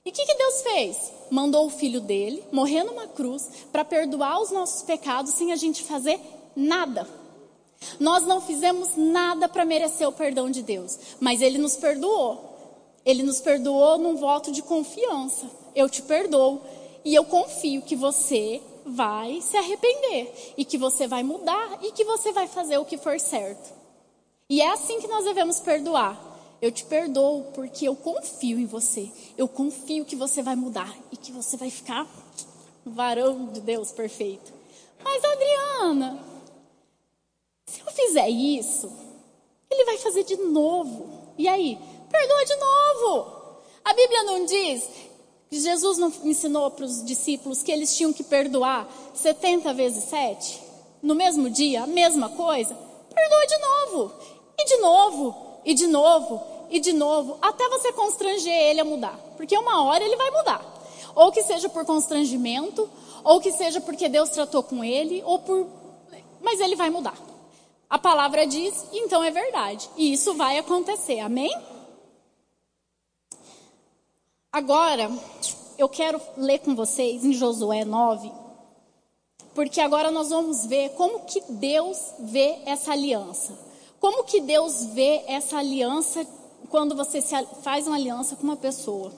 [0.04, 1.12] E o que, que Deus fez?
[1.30, 5.82] Mandou o filho dele morrer numa cruz para perdoar os nossos pecados sem a gente
[5.82, 6.20] fazer
[6.54, 7.08] nada.
[7.98, 13.00] Nós não fizemos nada para merecer o perdão de Deus, mas ele nos perdoou.
[13.02, 15.50] Ele nos perdoou num voto de confiança.
[15.74, 16.60] Eu te perdoo
[17.02, 22.04] e eu confio que você vai se arrepender e que você vai mudar e que
[22.04, 23.72] você vai fazer o que for certo.
[24.48, 26.18] E é assim que nós devemos perdoar.
[26.60, 29.10] Eu te perdoo porque eu confio em você.
[29.36, 32.06] Eu confio que você vai mudar e que você vai ficar
[32.84, 34.52] varão de Deus perfeito.
[35.02, 36.18] Mas Adriana,
[37.66, 38.90] se eu fizer isso,
[39.70, 41.08] ele vai fazer de novo.
[41.36, 41.78] E aí?
[42.10, 43.38] Perdoa de novo.
[43.84, 44.88] A Bíblia não diz
[45.50, 50.60] Jesus não ensinou para os discípulos que eles tinham que perdoar 70 vezes 7?
[51.02, 52.76] No mesmo dia, a mesma coisa?
[53.14, 54.12] Perdoa de novo,
[54.58, 55.34] e de novo,
[55.64, 59.18] e de novo, e de novo, até você constranger ele a mudar.
[59.36, 60.62] Porque uma hora ele vai mudar.
[61.14, 62.88] Ou que seja por constrangimento,
[63.24, 65.66] ou que seja porque Deus tratou com ele, ou por.
[66.40, 67.16] Mas ele vai mudar.
[67.88, 69.88] A palavra diz, então é verdade.
[69.96, 71.20] E isso vai acontecer.
[71.20, 71.50] Amém?
[74.58, 75.08] Agora,
[75.78, 78.28] eu quero ler com vocês em Josué 9,
[79.54, 83.56] porque agora nós vamos ver como que Deus vê essa aliança.
[84.00, 86.26] Como que Deus vê essa aliança
[86.68, 87.22] quando você
[87.62, 89.12] faz uma aliança com uma pessoa.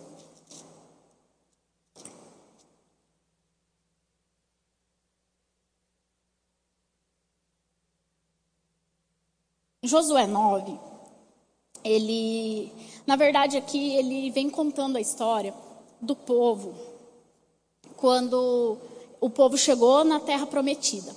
[9.83, 10.90] Josué 9,
[11.85, 12.73] ele
[13.11, 15.53] na verdade, aqui ele vem contando a história
[16.01, 16.73] do povo
[17.97, 18.79] quando
[19.21, 21.13] o povo chegou na terra prometida.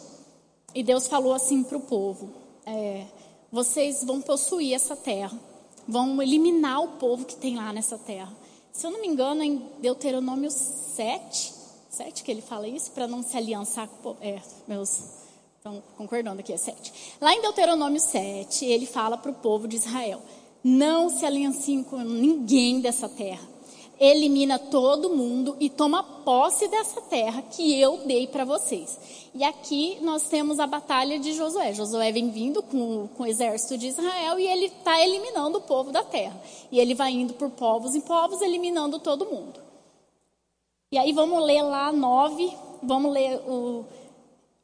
[0.73, 2.31] E Deus falou assim para o povo:
[2.65, 3.05] é,
[3.51, 5.39] vocês vão possuir essa terra,
[5.87, 8.35] vão eliminar o povo que tem lá nessa terra.
[8.71, 11.53] Se eu não me engano, em Deuteronômio 7,
[11.91, 15.21] 7 que ele fala isso, para não se aliançar com é, meus.
[15.57, 17.17] Estão concordando aqui, é 7.
[17.21, 20.19] Lá em Deuteronômio 7, ele fala para o povo de Israel:
[20.63, 23.53] não se alianciem com ninguém dessa terra.
[23.99, 28.97] Elimina todo mundo e toma posse dessa terra que eu dei para vocês.
[29.35, 31.73] E aqui nós temos a batalha de Josué.
[31.73, 35.91] Josué vem vindo com, com o exército de Israel e ele está eliminando o povo
[35.91, 36.39] da terra.
[36.71, 39.59] E ele vai indo por povos em povos, eliminando todo mundo.
[40.91, 43.85] E aí vamos ler lá 9, vamos ler o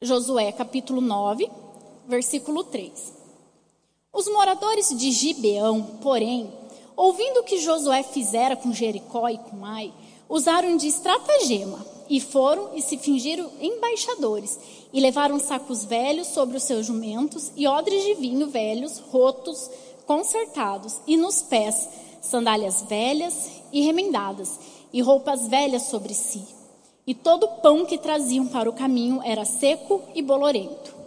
[0.02, 1.50] Josué capítulo 9,
[2.08, 3.19] versículo 3.
[4.12, 6.52] Os moradores de Gibeão, porém,
[6.98, 9.94] ouvindo o que Josué fizera com Jericó e com Ai,
[10.28, 14.60] usaram de estratagema E foram e se fingiram embaixadores,
[14.92, 19.70] e levaram sacos velhos sobre os seus jumentos, e odres de vinho velhos, rotos,
[20.08, 21.88] consertados, e nos pés
[22.20, 24.60] sandálias velhas e remendadas,
[24.92, 26.44] e roupas velhas sobre si.
[27.06, 30.99] E todo o pão que traziam para o caminho era seco e bolorento.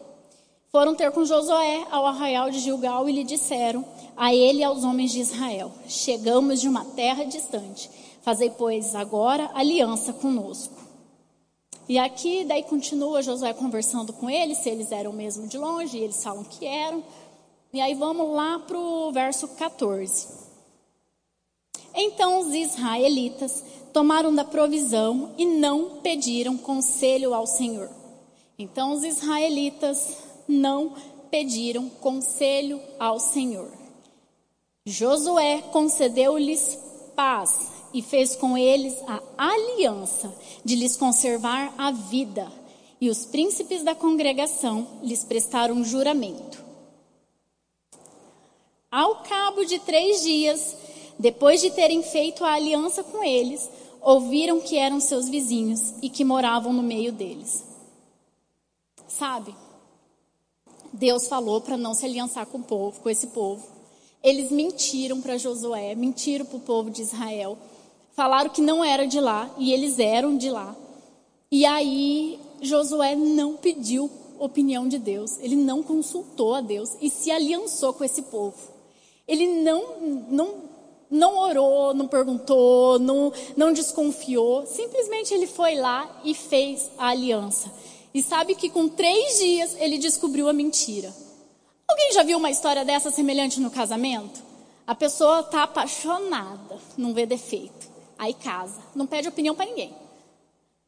[0.72, 3.84] Foram ter com Josué ao arraial de Gilgal e lhe disseram
[4.16, 7.90] a ele e aos homens de Israel: Chegamos de uma terra distante.
[8.22, 10.74] Fazei, pois, agora aliança conosco.
[11.86, 16.04] E aqui, daí continua Josué conversando com eles, se eles eram mesmo de longe, e
[16.04, 17.04] eles falam que eram.
[17.70, 20.26] E aí vamos lá para o verso 14.
[21.94, 27.90] Então os israelitas tomaram da provisão e não pediram conselho ao Senhor.
[28.58, 30.94] Então os israelitas não
[31.30, 33.70] pediram conselho ao Senhor.
[34.84, 36.78] Josué concedeu-lhes
[37.14, 42.50] paz e fez com eles a aliança de lhes conservar a vida.
[43.00, 46.64] E os príncipes da congregação lhes prestaram juramento.
[48.90, 50.76] Ao cabo de três dias,
[51.18, 56.24] depois de terem feito a aliança com eles, ouviram que eram seus vizinhos e que
[56.24, 57.64] moravam no meio deles.
[59.08, 59.54] Sabe?
[60.92, 63.66] Deus falou para não se aliançar com o povo, com esse povo.
[64.22, 67.56] Eles mentiram para Josué, mentiram para o povo de Israel.
[68.14, 70.76] Falaram que não era de lá e eles eram de lá.
[71.50, 77.30] E aí Josué não pediu opinião de Deus, ele não consultou a Deus e se
[77.30, 78.56] aliançou com esse povo.
[79.26, 80.72] Ele não, não
[81.12, 84.64] não orou, não perguntou, não, não desconfiou.
[84.64, 87.70] Simplesmente ele foi lá e fez a aliança.
[88.14, 91.12] E sabe que com três dias ele descobriu a mentira.
[91.88, 94.42] Alguém já viu uma história dessa semelhante no casamento?
[94.86, 97.90] A pessoa está apaixonada, não vê defeito.
[98.18, 99.94] Aí casa, não pede opinião para ninguém.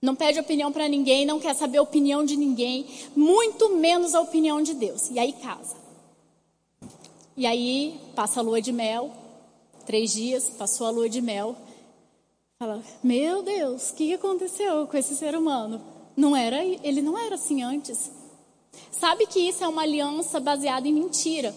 [0.03, 4.21] Não pede opinião para ninguém, não quer saber a opinião de ninguém, muito menos a
[4.21, 5.11] opinião de Deus.
[5.11, 5.77] E aí casa.
[7.37, 9.11] E aí passa a lua de mel,
[9.85, 11.55] Três dias, passou a lua de mel.
[12.59, 15.81] Fala, meu Deus, o que aconteceu com esse ser humano?
[16.17, 18.11] Não era, ele não era assim antes.
[18.91, 21.55] Sabe que isso é uma aliança baseada em mentira.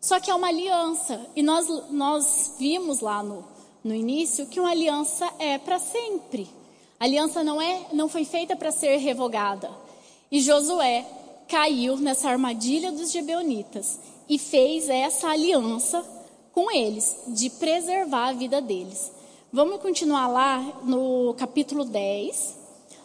[0.00, 1.26] Só que é uma aliança.
[1.36, 3.44] E nós, nós vimos lá no,
[3.84, 6.48] no início que uma aliança é para sempre.
[6.98, 9.70] A aliança não, é, não foi feita para ser revogada.
[10.30, 11.06] E Josué
[11.48, 16.04] caiu nessa armadilha dos gibeonitas e fez essa aliança
[16.52, 19.10] com eles, de preservar a vida deles.
[19.52, 22.56] Vamos continuar lá no capítulo 10,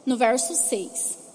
[0.05, 1.25] no verso 6.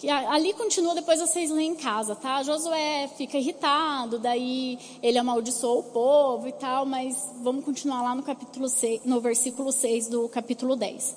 [0.00, 2.40] Que ali continua, depois vocês lêem em casa, tá?
[2.44, 8.22] Josué fica irritado, daí ele amaldiçoou o povo e tal, mas vamos continuar lá no
[8.22, 11.16] capítulo 6, no versículo 6 do capítulo 10.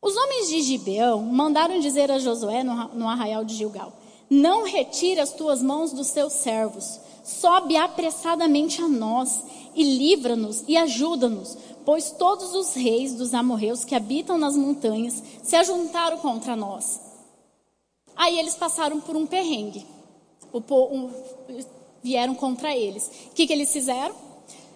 [0.00, 3.92] Os homens de Gibeão mandaram dizer a Josué no, no arraial de Gilgal:
[4.32, 6.98] não retire as tuas mãos dos teus servos.
[7.22, 9.42] Sobe apressadamente a nós
[9.74, 15.54] e livra-nos e ajuda-nos, pois todos os reis dos amorreus que habitam nas montanhas se
[15.54, 16.98] ajuntaram contra nós.
[18.16, 19.86] Aí eles passaram por um perrengue.
[20.50, 21.10] O, um,
[22.02, 23.10] vieram contra eles.
[23.26, 24.14] O que, que eles fizeram?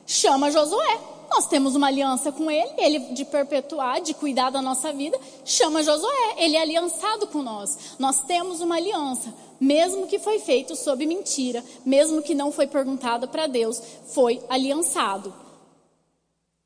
[0.06, 1.00] Chama Josué.
[1.30, 5.18] Nós temos uma aliança com ele, ele de perpetuar, de cuidar da nossa vida.
[5.44, 7.96] Chama Josué, ele é aliançado com nós.
[7.98, 13.28] Nós temos uma aliança mesmo que foi feito sob mentira, mesmo que não foi perguntado
[13.28, 15.32] para Deus, foi aliançado.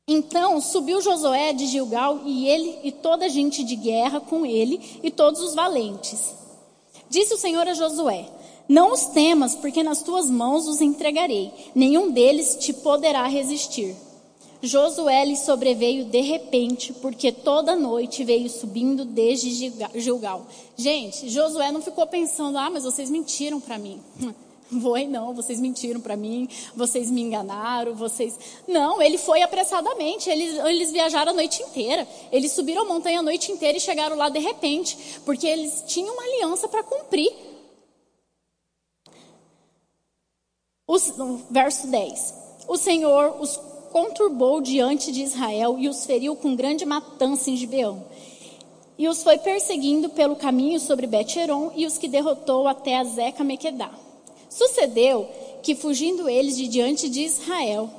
[0.07, 4.99] Então subiu Josué de Gilgal e ele e toda a gente de guerra com ele
[5.01, 6.35] e todos os valentes.
[7.09, 8.27] Disse o Senhor a Josué:
[8.67, 11.51] Não os temas, porque nas tuas mãos os entregarei.
[11.75, 13.95] Nenhum deles te poderá resistir.
[14.61, 20.45] Josué lhe sobreveio de repente, porque toda noite veio subindo desde Gilgal.
[20.77, 23.99] Gente, Josué não ficou pensando, ah, mas vocês mentiram para mim.
[24.81, 28.39] Foi não, vocês mentiram para mim, vocês me enganaram, vocês.
[28.65, 32.07] Não, ele foi apressadamente, eles, eles viajaram a noite inteira.
[32.31, 36.13] Eles subiram a montanha a noite inteira e chegaram lá de repente, porque eles tinham
[36.13, 37.33] uma aliança para cumprir.
[41.49, 42.33] Verso 10.
[42.67, 43.59] O Senhor os
[43.91, 48.03] conturbou diante de Israel e os feriu com grande matança em Gibeão.
[48.97, 53.43] E os foi perseguindo pelo caminho sobre Bet-Heron e os que derrotou até a Zeca
[53.43, 53.91] Mequedá.
[54.49, 55.27] Sucedeu
[55.61, 57.89] que, fugindo eles de diante de Israel,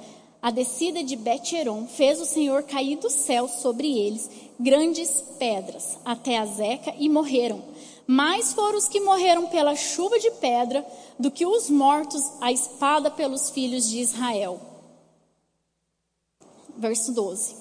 [0.41, 6.39] a descida de Bet-Heron fez o Senhor cair do céu sobre eles grandes pedras até
[6.39, 7.63] a Zeca e morreram.
[8.07, 10.87] Mais foram os que morreram pela chuva de pedra
[11.19, 14.72] do que os mortos à espada pelos filhos de Israel
[16.77, 17.57] verso 12.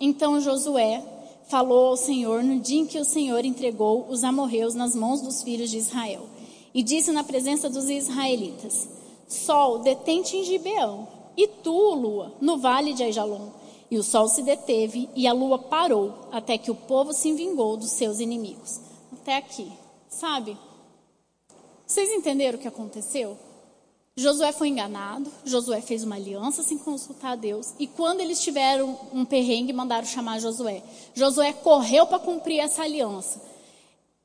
[0.00, 1.02] Então Josué
[1.48, 5.42] falou ao Senhor no dia em que o Senhor entregou os amorreus nas mãos dos
[5.42, 6.26] filhos de Israel.
[6.74, 8.88] E disse na presença dos israelitas:
[9.28, 13.48] Sol, detente em Gibeão, e tu, lua, no vale de Aijalon.
[13.90, 17.76] E o sol se deteve e a lua parou, até que o povo se vingou
[17.76, 18.80] dos seus inimigos.
[19.12, 19.70] Até aqui,
[20.08, 20.56] sabe?
[21.86, 23.36] Vocês entenderam o que aconteceu?
[24.18, 28.98] Josué foi enganado, Josué fez uma aliança sem consultar a Deus, e quando eles tiveram
[29.12, 30.82] um perrengue, mandaram chamar Josué.
[31.14, 33.42] Josué correu para cumprir essa aliança.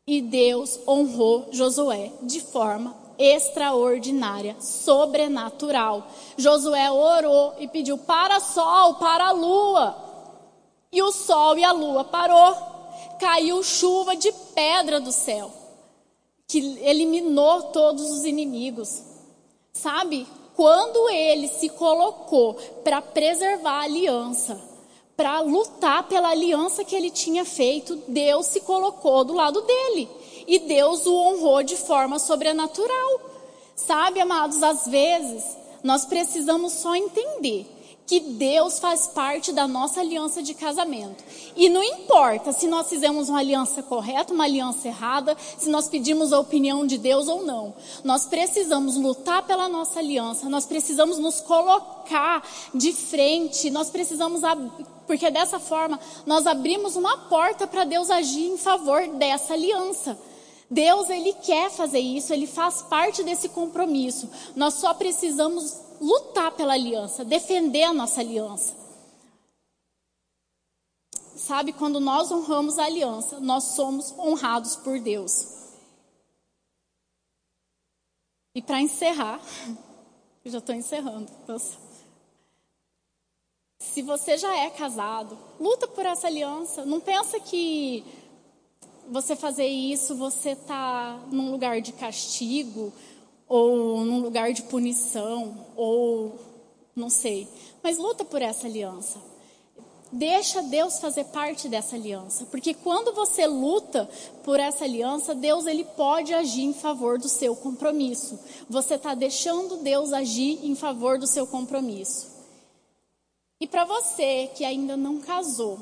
[0.07, 6.07] E Deus honrou Josué de forma extraordinária, sobrenatural.
[6.37, 9.95] Josué orou e pediu para sol, para a lua.
[10.89, 12.55] E o sol e a lua parou.
[13.19, 15.51] Caiu chuva de pedra do céu,
[16.47, 19.10] que eliminou todos os inimigos.
[19.73, 20.27] Sabe?
[20.55, 24.61] Quando ele se colocou para preservar a aliança,
[25.15, 30.09] para lutar pela aliança que ele tinha feito, Deus se colocou do lado dele
[30.47, 33.21] e Deus o honrou de forma sobrenatural.
[33.75, 35.43] Sabe, amados, às vezes
[35.83, 37.65] nós precisamos só entender
[38.05, 41.23] que Deus faz parte da nossa aliança de casamento.
[41.55, 46.33] E não importa se nós fizemos uma aliança correta, uma aliança errada, se nós pedimos
[46.33, 47.73] a opinião de Deus ou não.
[48.03, 52.43] Nós precisamos lutar pela nossa aliança, nós precisamos nos colocar
[52.73, 54.41] de frente, nós precisamos,
[55.07, 60.17] porque dessa forma nós abrimos uma porta para Deus agir em favor dessa aliança.
[60.69, 64.29] Deus, Ele quer fazer isso, Ele faz parte desse compromisso.
[64.55, 68.75] Nós só precisamos lutar pela aliança, defender a nossa aliança.
[71.35, 75.47] Sabe, quando nós honramos a aliança, nós somos honrados por Deus.
[78.53, 79.39] E para encerrar,
[80.43, 81.31] eu já estou encerrando.
[81.47, 81.77] Nossa.
[83.79, 86.85] Se você já é casado, luta por essa aliança.
[86.85, 88.03] Não pensa que
[89.09, 92.93] você fazer isso, você está num lugar de castigo,
[93.51, 96.39] ou num lugar de punição, ou
[96.95, 97.47] não sei.
[97.83, 99.19] Mas luta por essa aliança.
[100.11, 104.09] Deixa Deus fazer parte dessa aliança, porque quando você luta
[104.43, 108.39] por essa aliança, Deus ele pode agir em favor do seu compromisso.
[108.69, 112.29] Você está deixando Deus agir em favor do seu compromisso.
[113.59, 115.79] E para você que ainda não casou,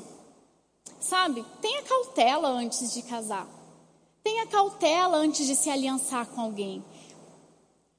[1.00, 1.44] Sabe?
[1.62, 3.48] Tenha cautela antes de casar.
[4.22, 6.84] Tenha cautela antes de se aliançar com alguém.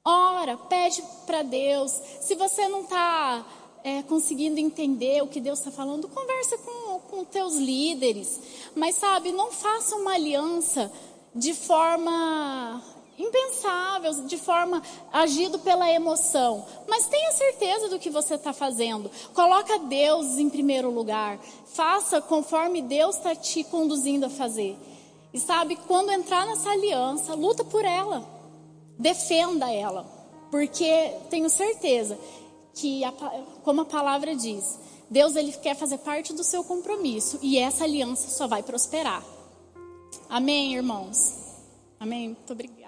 [0.04, 1.92] Ora, pede para Deus.
[2.20, 3.46] Se você não está
[3.84, 8.40] é, conseguindo entender o que Deus está falando, conversa com, com teus líderes.
[8.74, 10.90] Mas sabe, não faça uma aliança
[11.32, 12.82] de forma
[13.16, 14.82] impensável, de forma
[15.12, 16.66] agido pela emoção.
[16.88, 19.08] Mas tenha certeza do que você está fazendo.
[19.32, 21.38] Coloca Deus em primeiro lugar.
[21.66, 24.76] Faça conforme Deus está te conduzindo a fazer.
[25.32, 28.41] E sabe, quando entrar nessa aliança, luta por ela.
[29.02, 30.06] Defenda ela.
[30.50, 32.16] Porque tenho certeza
[32.72, 33.12] que, a,
[33.64, 34.78] como a palavra diz,
[35.10, 37.38] Deus ele quer fazer parte do seu compromisso.
[37.42, 39.24] E essa aliança só vai prosperar.
[40.28, 41.34] Amém, irmãos?
[41.98, 42.28] Amém?
[42.28, 42.81] Muito obrigada.